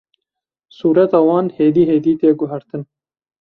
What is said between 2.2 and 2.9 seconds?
tê guhertin